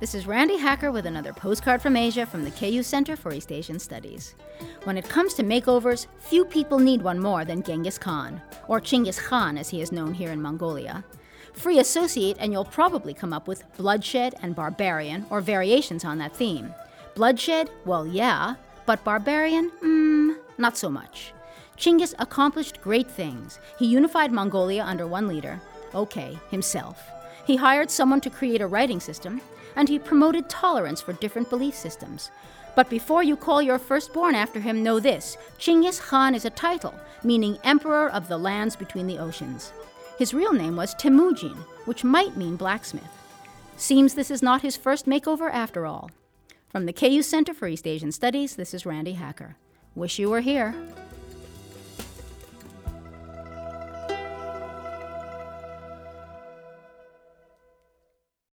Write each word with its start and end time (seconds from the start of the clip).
This 0.00 0.14
is 0.14 0.28
Randi 0.28 0.56
Hacker 0.56 0.92
with 0.92 1.06
another 1.06 1.32
postcard 1.32 1.82
from 1.82 1.96
Asia 1.96 2.24
from 2.24 2.44
the 2.44 2.52
KU 2.52 2.84
Center 2.84 3.16
for 3.16 3.32
East 3.32 3.50
Asian 3.50 3.80
Studies. 3.80 4.36
When 4.84 4.96
it 4.96 5.08
comes 5.08 5.34
to 5.34 5.42
makeovers, 5.42 6.06
few 6.20 6.44
people 6.44 6.78
need 6.78 7.02
one 7.02 7.18
more 7.18 7.44
than 7.44 7.64
Genghis 7.64 7.98
Khan, 7.98 8.40
or 8.68 8.80
Chinggis 8.80 9.20
Khan 9.20 9.58
as 9.58 9.70
he 9.70 9.80
is 9.80 9.90
known 9.90 10.14
here 10.14 10.30
in 10.30 10.40
Mongolia. 10.40 11.02
Free 11.52 11.80
associate, 11.80 12.36
and 12.38 12.52
you'll 12.52 12.64
probably 12.64 13.12
come 13.12 13.32
up 13.32 13.48
with 13.48 13.64
bloodshed 13.76 14.36
and 14.40 14.54
barbarian, 14.54 15.26
or 15.30 15.40
variations 15.40 16.04
on 16.04 16.18
that 16.18 16.36
theme. 16.36 16.72
Bloodshed, 17.16 17.68
well, 17.84 18.06
yeah, 18.06 18.54
but 18.86 19.02
barbarian, 19.02 19.70
hmm, 19.80 20.34
not 20.58 20.78
so 20.78 20.88
much. 20.88 21.32
Chinggis 21.76 22.14
accomplished 22.20 22.80
great 22.82 23.10
things. 23.10 23.58
He 23.80 23.86
unified 23.86 24.30
Mongolia 24.30 24.84
under 24.84 25.08
one 25.08 25.26
leader, 25.26 25.60
okay, 25.92 26.38
himself. 26.52 27.02
He 27.48 27.56
hired 27.56 27.90
someone 27.90 28.20
to 28.20 28.28
create 28.28 28.60
a 28.60 28.66
writing 28.66 29.00
system, 29.00 29.40
and 29.74 29.88
he 29.88 29.98
promoted 29.98 30.50
tolerance 30.50 31.00
for 31.00 31.14
different 31.14 31.48
belief 31.48 31.74
systems. 31.74 32.30
But 32.76 32.90
before 32.90 33.22
you 33.22 33.36
call 33.36 33.62
your 33.62 33.78
firstborn 33.78 34.34
after 34.34 34.60
him, 34.60 34.82
know 34.82 35.00
this 35.00 35.38
Chinggis 35.58 35.98
Khan 35.98 36.34
is 36.34 36.44
a 36.44 36.50
title, 36.50 36.92
meaning 37.24 37.56
Emperor 37.64 38.10
of 38.10 38.28
the 38.28 38.36
lands 38.36 38.76
between 38.76 39.06
the 39.06 39.16
oceans. 39.16 39.72
His 40.18 40.34
real 40.34 40.52
name 40.52 40.76
was 40.76 40.92
Temujin, 40.96 41.56
which 41.86 42.04
might 42.04 42.36
mean 42.36 42.56
blacksmith. 42.56 43.08
Seems 43.78 44.12
this 44.12 44.30
is 44.30 44.42
not 44.42 44.60
his 44.60 44.76
first 44.76 45.06
makeover 45.06 45.50
after 45.50 45.86
all. 45.86 46.10
From 46.68 46.84
the 46.84 46.92
KU 46.92 47.22
Center 47.22 47.54
for 47.54 47.66
East 47.66 47.86
Asian 47.86 48.12
Studies, 48.12 48.56
this 48.56 48.74
is 48.74 48.84
Randi 48.84 49.12
Hacker. 49.12 49.56
Wish 49.94 50.18
you 50.18 50.28
were 50.28 50.42
here. 50.42 50.74